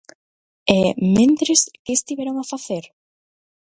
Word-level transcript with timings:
E, 0.77 0.79
mentres, 1.15 1.61
¿que 1.83 1.93
estiveron 1.99 2.35
a 2.39 2.47
facer? 2.51 2.85